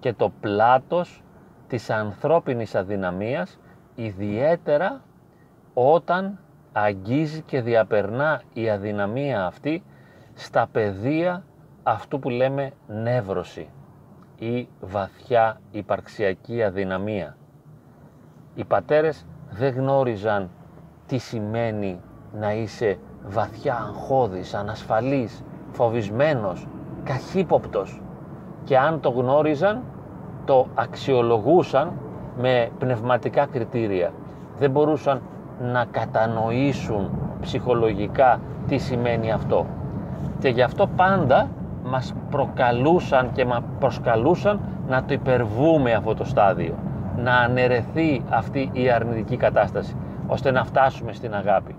και 0.00 0.12
το 0.12 0.32
πλάτος 0.40 1.22
της 1.68 1.90
ανθρώπινης 1.90 2.74
αδυναμίας, 2.74 3.58
ιδιαίτερα 3.94 5.00
όταν 5.74 6.38
αγγίζει 6.72 7.42
και 7.42 7.60
διαπερνά 7.60 8.42
η 8.52 8.70
αδυναμία 8.70 9.46
αυτή 9.46 9.82
στα 10.34 10.68
πεδία 10.72 11.44
αυτού 11.82 12.18
που 12.18 12.30
λέμε 12.30 12.72
νεύρωση 12.86 13.68
ή 14.38 14.68
βαθιά 14.80 15.60
υπαρξιακή 15.70 16.62
αδυναμία. 16.62 17.36
Οι 18.54 18.64
πατέρες 18.64 19.26
δεν 19.50 19.74
γνώριζαν 19.74 20.50
τι 21.06 21.18
σημαίνει 21.18 22.00
να 22.40 22.52
είσαι 22.52 22.98
βαθιά 23.26 23.74
αγχώδης, 23.88 24.54
ανασφαλής, 24.54 25.44
φοβισμένος, 25.72 26.66
καχύποπτος 27.04 28.02
και 28.64 28.78
αν 28.78 29.00
το 29.00 29.10
γνώριζαν 29.10 29.82
το 30.44 30.66
αξιολογούσαν 30.74 31.92
με 32.38 32.70
πνευματικά 32.78 33.46
κριτήρια. 33.46 34.12
Δεν 34.58 34.70
μπορούσαν 34.70 35.20
να 35.60 35.84
κατανοήσουν 35.90 37.10
ψυχολογικά 37.40 38.40
τι 38.66 38.78
σημαίνει 38.78 39.32
αυτό. 39.32 39.66
Και 40.38 40.48
γι' 40.48 40.62
αυτό 40.62 40.86
πάντα 40.96 41.48
μας 41.84 42.14
προκαλούσαν 42.30 43.32
και 43.32 43.44
μας 43.44 43.60
προσκαλούσαν 43.78 44.60
να 44.88 45.04
το 45.04 45.14
υπερβούμε 45.14 45.92
αυτό 45.92 46.14
το 46.14 46.24
στάδιο. 46.24 46.74
Να 47.16 47.34
αναιρεθεί 47.36 48.22
αυτή 48.28 48.70
η 48.72 48.90
αρνητική 48.90 49.36
κατάσταση, 49.36 49.96
ώστε 50.26 50.50
να 50.50 50.64
φτάσουμε 50.64 51.12
στην 51.12 51.34
αγάπη. 51.34 51.74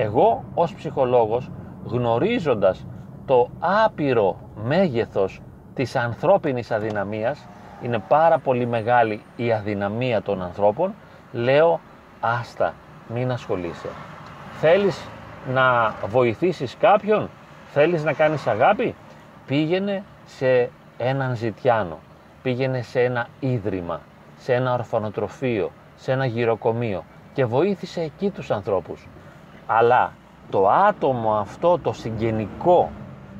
Εγώ 0.00 0.44
ως 0.54 0.74
ψυχολόγος 0.74 1.50
γνωρίζοντας 1.84 2.86
το 3.26 3.48
άπειρο 3.84 4.36
μέγεθος 4.64 5.40
της 5.74 5.96
ανθρώπινης 5.96 6.70
αδυναμίας, 6.70 7.46
είναι 7.82 7.98
πάρα 8.08 8.38
πολύ 8.38 8.66
μεγάλη 8.66 9.22
η 9.36 9.52
αδυναμία 9.52 10.22
των 10.22 10.42
ανθρώπων, 10.42 10.94
λέω 11.32 11.80
άστα 12.20 12.74
μην 13.14 13.30
ασχολείσαι. 13.30 13.88
Θέλεις 14.60 15.08
να 15.52 15.94
βοηθήσεις 16.06 16.76
κάποιον, 16.76 17.28
θέλεις 17.72 18.04
να 18.04 18.12
κάνεις 18.12 18.46
αγάπη, 18.46 18.94
πήγαινε 19.46 20.02
σε 20.26 20.70
έναν 20.98 21.36
ζητιάνο, 21.36 21.98
πήγαινε 22.42 22.82
σε 22.82 23.00
ένα 23.00 23.26
ίδρυμα, 23.40 24.00
σε 24.36 24.54
ένα 24.54 24.72
ορφανοτροφείο, 24.72 25.70
σε 25.96 26.12
ένα 26.12 26.26
γυροκομείο 26.26 27.04
και 27.32 27.44
βοήθησε 27.44 28.00
εκεί 28.00 28.30
τους 28.30 28.50
ανθρώπους. 28.50 29.06
Αλλά 29.70 30.12
το 30.50 30.68
άτομο 30.68 31.32
αυτό 31.32 31.78
το 31.78 31.92
συγγενικό 31.92 32.90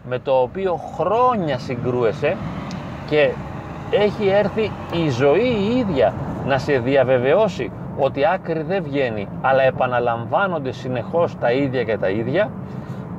με 0.08 0.18
το 0.18 0.32
οποίο 0.32 0.76
χρόνια 0.94 1.58
συγκρούεσαι 1.58 2.36
και 3.08 3.30
έχει 3.90 4.28
έρθει 4.28 4.70
η 4.92 5.10
ζωή 5.10 5.46
η 5.46 5.78
ίδια 5.78 6.14
να 6.46 6.58
σε 6.58 6.78
διαβεβαιώσει 6.78 7.70
ότι 7.98 8.26
άκρη 8.26 8.62
δεν 8.62 8.82
βγαίνει 8.82 9.28
αλλά 9.40 9.62
επαναλαμβάνονται 9.62 10.72
συνεχώς 10.72 11.38
τα 11.38 11.52
ίδια 11.52 11.84
και 11.84 11.98
τα 11.98 12.08
ίδια 12.08 12.50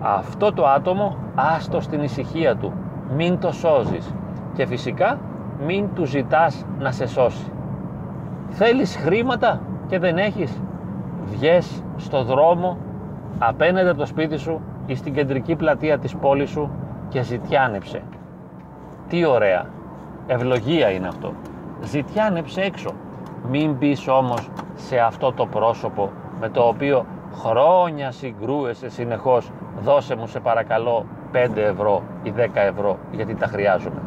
αυτό 0.01 0.53
το 0.53 0.67
άτομο 0.67 1.17
άστο 1.35 1.81
στην 1.81 2.03
ησυχία 2.03 2.55
του. 2.55 2.73
Μην 3.15 3.39
το 3.39 3.51
σώζεις. 3.51 4.13
Και 4.55 4.65
φυσικά 4.65 5.19
μην 5.65 5.87
του 5.95 6.05
ζητάς 6.05 6.65
να 6.79 6.91
σε 6.91 7.07
σώσει. 7.07 7.51
Θέλεις 8.49 8.95
χρήματα 8.95 9.61
και 9.87 9.99
δεν 9.99 10.17
έχεις. 10.17 10.61
Βγες 11.25 11.83
στο 11.97 12.23
δρόμο 12.23 12.77
απέναντι 13.39 13.89
από 13.89 14.00
το 14.00 14.05
σπίτι 14.05 14.38
σου 14.38 14.62
ή 14.86 14.95
στην 14.95 15.13
κεντρική 15.13 15.55
πλατεία 15.55 16.00
της 16.00 16.15
πόλης 16.15 16.50
σου 16.50 16.69
και 17.09 17.21
ζητιάνεψε. 17.21 18.01
Τι 19.07 19.25
ωραία. 19.25 19.65
Ευλογία 20.27 20.89
είναι 20.89 21.07
αυτό. 21.07 21.33
Ζητιάνεψε 21.81 22.62
έξω. 22.62 22.89
Μην 23.50 23.74
μπει 23.74 23.98
όμως 24.09 24.50
σε 24.75 25.00
αυτό 25.00 25.31
το 25.31 25.45
πρόσωπο 25.45 26.12
με 26.39 26.50
το 26.50 26.67
οποίο 26.67 27.05
χρόνια 27.33 28.12
συγκρούεσαι 28.12 28.89
συνεχώς 28.89 29.51
δώσε 29.83 30.15
μου 30.15 30.27
σε 30.27 30.39
παρακαλώ 30.39 31.05
5 31.33 31.55
ευρώ 31.55 32.03
ή 32.24 32.33
10 32.38 32.48
ευρώ 32.53 32.98
γιατί 33.12 33.36
τα 33.36 33.45
χρειάζομαι. 33.45 34.01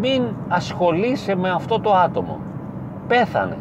Μην 0.00 0.22
ασχολείσαι 0.48 1.34
με 1.34 1.50
αυτό 1.50 1.80
το 1.80 1.92
άτομο. 1.92 2.38
Πέθανε. 3.08 3.58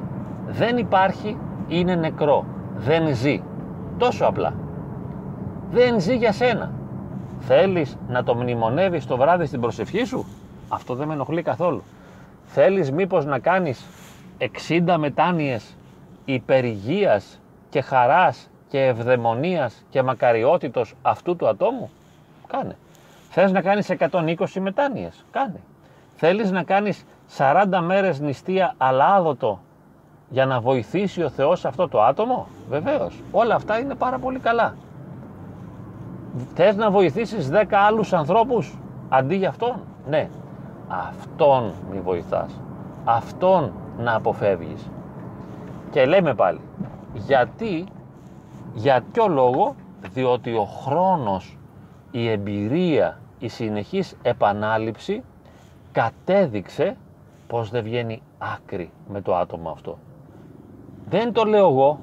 Δεν 0.47 0.77
υπάρχει, 0.77 1.37
είναι 1.67 1.95
νεκρό. 1.95 2.45
Δεν 2.83 3.15
ζει. 3.15 3.43
Τόσο 3.97 4.25
απλά. 4.25 4.53
Δεν 5.71 5.99
ζει 5.99 6.15
για 6.15 6.31
σένα. 6.31 6.71
Θέλεις 7.39 7.97
να 8.07 8.23
το 8.23 8.35
μνημονεύεις 8.35 9.05
το 9.05 9.17
βράδυ 9.17 9.45
στην 9.45 9.61
προσευχή 9.61 10.03
σου; 10.03 10.25
Αυτό 10.69 10.95
δεν 10.95 11.07
με 11.07 11.13
ενοχλεί 11.13 11.41
καθόλου. 11.41 11.83
Θέλεις 12.45 12.91
μήπως 12.91 13.25
να 13.25 13.39
κάνεις 13.39 13.85
60 14.37 14.95
μετάνοιες 14.97 15.77
υπερηγίας 16.25 17.39
και 17.69 17.81
χαράς 17.81 18.49
και 18.67 18.85
ευδαιμονίας 18.85 19.85
και 19.89 20.03
μακαριότητος 20.03 20.95
αυτού 21.01 21.35
του 21.35 21.47
ατόμου; 21.47 21.89
Κάνε. 22.47 22.75
Θες 23.29 23.51
να 23.51 23.61
κάνεις 23.61 23.89
120 23.89 24.59
μετάνοιες; 24.59 25.25
Κάνε. 25.31 25.59
Θέλεις 26.15 26.51
να 26.51 26.63
κάνεις 26.63 27.05
40 27.37 27.81
μέρες 27.81 28.19
νηστεία 28.19 28.75
αλάδοτο 28.77 29.59
για 30.29 30.45
να 30.45 30.59
βοηθήσει 30.59 31.23
ο 31.23 31.29
Θεός 31.29 31.65
αυτό 31.65 31.87
το 31.87 32.01
άτομο; 32.03 32.47
Βεβαίως. 32.69 33.21
Όλα 33.31 33.55
αυτά 33.55 33.79
είναι 33.79 33.95
πάρα 33.95 34.19
πολύ 34.19 34.39
καλά. 34.39 34.75
Θες 36.53 36.75
να 36.75 36.91
βοηθήσεις 36.91 37.49
10 37.49 37.65
άλλους 37.87 38.13
ανθρώπους 38.13 38.77
αντί 39.09 39.35
για 39.35 39.49
αυτόν; 39.49 39.75
Ναι. 40.09 40.29
Αυτόν 40.87 41.71
μη 41.91 41.99
βοηθάς. 41.99 42.59
Αυτόν 43.03 43.71
να 43.97 44.15
αποφεύγεις. 44.15 44.89
Και 45.91 46.05
λέμε 46.05 46.33
πάλι, 46.33 46.59
γιατί, 47.13 47.85
για 48.73 49.03
ποιο 49.11 49.27
λόγο, 49.27 49.75
διότι 50.13 50.53
ο 50.53 50.63
χρόνος, 50.63 51.57
η 52.11 52.29
εμπειρία, 52.29 53.19
η 53.39 53.47
συνεχής 53.47 54.15
επανάληψη 54.21 55.23
κατέδειξε 55.91 56.97
πως 57.47 57.69
δεν 57.69 57.83
βγαίνει 57.83 58.21
άκρη 58.37 58.91
με 59.07 59.21
το 59.21 59.35
άτομο 59.35 59.69
αυτό. 59.69 59.97
Δεν 61.13 61.33
το 61.33 61.43
λέω 61.43 61.69
εγώ, 61.69 61.99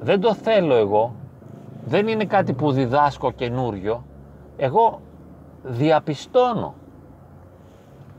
δεν 0.00 0.20
το 0.20 0.34
θέλω 0.34 0.74
εγώ, 0.74 1.14
δεν 1.84 2.08
είναι 2.08 2.24
κάτι 2.24 2.52
που 2.52 2.70
διδάσκω 2.72 3.30
καινούριο. 3.30 4.04
Εγώ 4.56 5.00
διαπιστώνω 5.62 6.74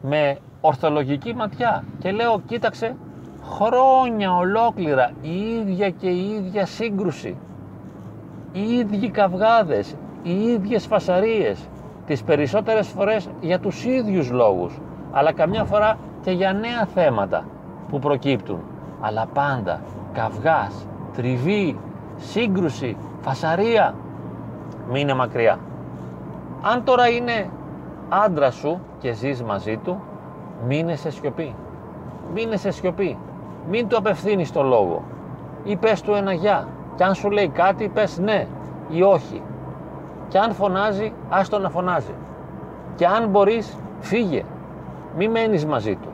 με 0.01 0.37
ορθολογική 0.61 1.33
ματιά 1.33 1.83
και 1.99 2.11
λέω 2.11 2.41
κοίταξε 2.45 2.95
χρόνια 3.41 4.35
ολόκληρα 4.35 5.11
η 5.21 5.35
ίδια 5.39 5.89
και 5.89 6.09
η 6.09 6.29
ίδια 6.29 6.65
σύγκρουση 6.65 7.37
οι 8.51 8.61
ίδιοι 8.77 9.09
καυγάδες 9.09 9.95
οι 10.23 10.41
ίδιες 10.43 10.85
φασαρίες 10.85 11.67
τις 12.05 12.23
περισσότερες 12.23 12.87
φορές 12.87 13.29
για 13.41 13.59
τους 13.59 13.85
ίδιους 13.85 14.31
λόγους 14.31 14.79
αλλά 15.11 15.31
καμιά 15.33 15.63
φορά 15.63 15.97
και 16.21 16.31
για 16.31 16.53
νέα 16.53 16.85
θέματα 16.93 17.45
που 17.89 17.99
προκύπτουν 17.99 18.59
αλλά 19.01 19.25
πάντα 19.33 19.81
καυγάς, 20.15 20.87
τριβή, 21.13 21.77
σύγκρουση, 22.17 22.97
φασαρία. 23.21 23.95
Μείνε 24.91 25.13
μακριά. 25.13 25.59
Αν 26.61 26.83
τώρα 26.83 27.09
είναι 27.09 27.49
άντρα 28.09 28.51
σου 28.51 28.79
και 28.99 29.13
ζεις 29.13 29.43
μαζί 29.43 29.77
του 29.77 30.01
μείνε 30.67 30.95
σε 30.95 31.09
σιωπή. 31.09 31.55
Μείνε 32.33 32.55
σε 32.55 32.71
σιωπή. 32.71 33.17
Μην 33.69 33.87
του 33.87 33.97
απευθύνεις 33.97 34.51
το 34.51 34.63
λόγο. 34.63 35.03
Ή 35.63 35.75
πες 35.75 36.01
του 36.01 36.13
ένα 36.13 36.33
γεια 36.33 36.67
και 36.95 37.03
αν 37.03 37.13
σου 37.13 37.29
λέει 37.29 37.47
κάτι 37.47 37.89
πες 37.89 38.19
ναι 38.19 38.47
ή 38.89 39.01
όχι 39.01 39.41
και 40.27 40.37
αν 40.37 40.53
φωνάζει 40.53 41.13
άστο 41.29 41.59
να 41.59 41.69
φωνάζει. 41.69 42.13
Και 42.95 43.05
αν 43.05 43.27
μπορείς 43.27 43.77
φύγε. 43.99 44.43
Μη 45.17 45.27
μένεις 45.27 45.65
μαζί 45.65 45.95
του. 45.95 46.09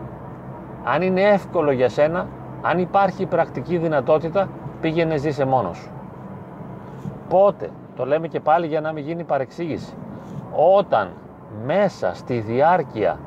Αν 0.83 1.01
είναι 1.01 1.21
εύκολο 1.21 1.71
για 1.71 1.89
σένα 1.89 2.27
αν 2.61 2.79
υπάρχει 2.79 3.25
πρακτική 3.25 3.77
δυνατότητα 3.77 4.49
πήγαινε 4.81 5.17
ζήσε 5.17 5.45
μόνος 5.45 5.77
σου 5.77 5.89
πότε 7.29 7.69
το 7.95 8.05
λέμε 8.05 8.27
και 8.27 8.39
πάλι 8.39 8.67
για 8.67 8.81
να 8.81 8.91
μην 8.91 9.03
γίνει 9.03 9.23
παρεξήγηση 9.23 9.93
όταν 10.75 11.09
μέσα 11.65 12.13
στη 12.15 12.39
διάρκεια 12.39 13.19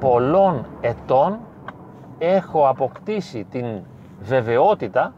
πολλών 0.00 0.66
ετών 0.80 1.38
έχω 2.18 2.68
αποκτήσει 2.68 3.46
την 3.50 3.66
βεβαιότητα 4.22 5.12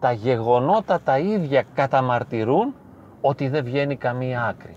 τα 0.00 0.12
γεγονότα 0.12 1.00
τα 1.00 1.18
ίδια 1.18 1.64
καταμαρτυρούν 1.74 2.74
ότι 3.20 3.48
δεν 3.48 3.64
βγαίνει 3.64 3.96
καμία 3.96 4.44
άκρη. 4.44 4.76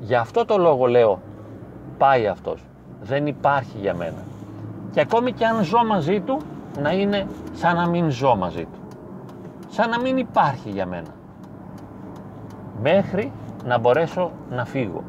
Γι' 0.00 0.14
αυτό 0.14 0.44
το 0.44 0.58
λόγο 0.58 0.86
λέω 0.86 1.20
πάει 1.98 2.26
αυτός. 2.26 2.64
Δεν 3.02 3.26
υπάρχει 3.26 3.78
για 3.80 3.94
μένα. 3.94 4.22
Και 4.92 5.00
ακόμη 5.00 5.32
και 5.32 5.46
αν 5.46 5.64
ζω 5.64 5.84
μαζί 5.84 6.20
του 6.20 6.38
να 6.80 6.92
είναι 6.92 7.26
σαν 7.52 7.76
να 7.76 7.88
μην 7.88 8.10
ζω 8.10 8.36
μαζί 8.36 8.64
του. 8.64 8.78
Σαν 9.68 9.90
να 9.90 10.00
μην 10.00 10.16
υπάρχει 10.16 10.70
για 10.70 10.86
μένα. 10.86 11.14
Μέχρι 12.82 13.32
να 13.64 13.78
μπορέσω 13.78 14.30
να 14.50 14.64
φύγω. 14.64 15.02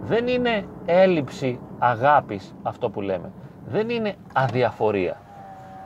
Δεν 0.00 0.26
είναι 0.26 0.66
έλλειψη 0.84 1.60
αγάπης 1.78 2.54
αυτό 2.62 2.90
που 2.90 3.00
λέμε 3.00 3.30
δεν 3.70 3.88
είναι 3.90 4.14
αδιαφορία. 4.32 5.16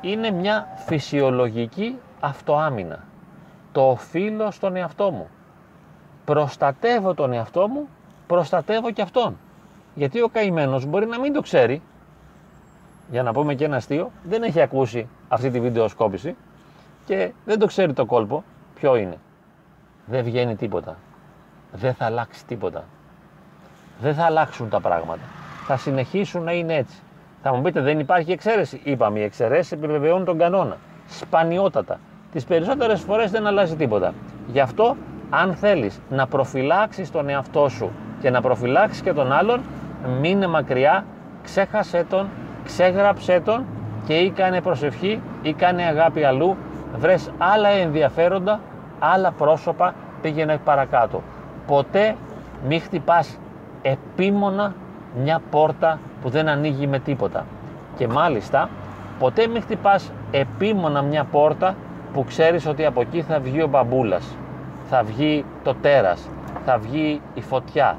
Είναι 0.00 0.30
μια 0.30 0.66
φυσιολογική 0.86 1.98
αυτοάμυνα. 2.20 2.98
Το 3.72 3.90
οφείλω 3.90 4.50
στον 4.50 4.76
εαυτό 4.76 5.10
μου. 5.10 5.28
Προστατεύω 6.24 7.14
τον 7.14 7.32
εαυτό 7.32 7.68
μου, 7.68 7.88
προστατεύω 8.26 8.90
και 8.90 9.02
αυτόν. 9.02 9.38
Γιατί 9.94 10.22
ο 10.22 10.28
καημένος 10.28 10.86
μπορεί 10.86 11.06
να 11.06 11.18
μην 11.18 11.32
το 11.32 11.40
ξέρει, 11.40 11.82
για 13.12 13.22
να 13.22 13.32
πούμε 13.32 13.54
και 13.54 13.64
ένα 13.64 13.76
αστείο, 13.76 14.10
δεν 14.22 14.42
έχει 14.42 14.60
ακούσει 14.60 15.08
αυτή 15.28 15.50
τη 15.50 15.60
βιντεοσκόπηση 15.60 16.36
και 17.04 17.32
δεν 17.44 17.58
το 17.58 17.66
ξέρει 17.66 17.92
το 17.92 18.06
κόλπο. 18.06 18.44
Ποιο 18.74 18.96
είναι. 18.96 19.18
Δεν 20.06 20.24
βγαίνει 20.24 20.56
τίποτα. 20.56 20.96
Δεν 21.72 21.94
θα 21.94 22.04
αλλάξει 22.04 22.46
τίποτα. 22.46 22.84
Δεν 24.00 24.14
θα 24.14 24.24
αλλάξουν 24.24 24.68
τα 24.68 24.80
πράγματα. 24.80 25.22
Θα 25.66 25.76
συνεχίσουν 25.76 26.42
να 26.42 26.52
είναι 26.52 26.74
έτσι. 26.74 26.96
Θα 27.42 27.54
μου 27.54 27.62
πείτε, 27.62 27.80
δεν 27.80 27.98
υπάρχει 27.98 28.32
εξαίρεση. 28.32 28.80
Είπαμε, 28.84 29.18
οι 29.18 29.22
εξαιρέσεις 29.22 29.72
επιβεβαιώνουν 29.72 30.24
τον 30.24 30.38
κανόνα. 30.38 30.76
Σπανιότατα. 31.06 31.98
Τις 32.32 32.44
περισσότερες 32.44 33.00
φορές 33.00 33.30
δεν 33.30 33.46
αλλάζει 33.46 33.76
τίποτα. 33.76 34.14
Γι' 34.46 34.60
αυτό, 34.60 34.96
αν 35.30 35.54
θέλεις 35.54 36.00
να 36.10 36.26
προφυλάξεις 36.26 37.10
τον 37.10 37.28
εαυτό 37.28 37.68
σου 37.68 37.90
και 38.20 38.30
να 38.30 38.40
προφυλάξεις 38.40 39.02
και 39.02 39.12
τον 39.12 39.32
άλλον, 39.32 39.60
μείνε 40.20 40.46
μακριά, 40.46 41.04
ξέχασέ 41.42 42.06
τον, 42.08 42.28
ξέγραψέ 42.64 43.40
τον 43.44 43.64
και 44.06 44.14
ή 44.14 44.30
κάνε 44.30 44.60
προσευχή 44.60 45.20
ή 45.42 45.52
κάνε 45.52 45.82
αγάπη 45.82 46.24
αλλού, 46.24 46.56
βρες 46.96 47.30
άλλα 47.38 47.68
ενδιαφέροντα, 47.68 48.60
άλλα 48.98 49.30
πρόσωπα, 49.30 49.94
πήγαινε 50.22 50.58
παρακάτω. 50.64 51.22
Ποτέ 51.66 52.16
μη 52.68 52.78
χτυπάς 52.78 53.38
επίμονα 53.82 54.74
μια 55.22 55.40
πόρτα 55.50 55.98
που 56.22 56.28
δεν 56.28 56.48
ανοίγει 56.48 56.86
με 56.86 56.98
τίποτα. 56.98 57.44
Και 57.96 58.08
μάλιστα 58.08 58.68
ποτέ 59.18 59.46
μην 59.46 59.62
χτυπάς 59.62 60.12
επίμονα 60.30 61.02
μια 61.02 61.24
πόρτα 61.24 61.74
που 62.12 62.24
ξέρεις 62.24 62.66
ότι 62.66 62.84
από 62.84 63.00
εκεί 63.00 63.22
θα 63.22 63.38
βγει 63.38 63.62
ο 63.62 63.66
μπαμπούλας, 63.66 64.36
θα 64.90 65.02
βγει 65.02 65.44
το 65.64 65.74
τέρας, 65.74 66.28
θα 66.64 66.78
βγει 66.78 67.20
η 67.34 67.40
φωτιά, 67.40 67.96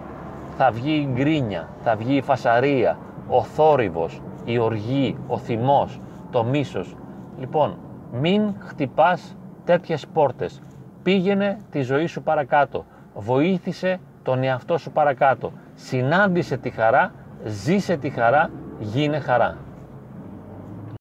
θα 0.57 0.71
βγει 0.71 0.91
η 0.91 1.09
γκρίνια, 1.13 1.67
θα 1.83 1.95
βγει 1.95 2.15
η 2.15 2.21
φασαρία, 2.21 2.97
ο 3.27 3.43
θόρυβος, 3.43 4.21
η 4.45 4.57
οργή, 4.57 5.17
ο 5.27 5.37
θυμός, 5.37 5.99
το 6.31 6.43
μίσος. 6.43 6.95
Λοιπόν, 7.39 7.77
μην 8.11 8.53
χτυπάς 8.59 9.35
τέτοιες 9.65 10.07
πόρτες. 10.07 10.61
Πήγαινε 11.03 11.59
τη 11.71 11.81
ζωή 11.81 12.05
σου 12.05 12.21
παρακάτω. 12.21 12.85
Βοήθησε 13.13 13.99
τον 14.23 14.43
εαυτό 14.43 14.77
σου 14.77 14.91
παρακάτω. 14.91 15.51
Συνάντησε 15.75 16.57
τη 16.57 16.69
χαρά, 16.69 17.11
ζήσε 17.45 17.97
τη 17.97 18.09
χαρά, 18.09 18.49
γίνε 18.79 19.19
χαρά. 19.19 19.57